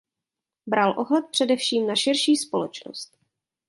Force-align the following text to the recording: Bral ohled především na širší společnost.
Bral 0.67 0.93
ohled 0.99 1.25
především 1.31 1.87
na 1.87 1.95
širší 1.95 2.35
společnost. 2.37 3.17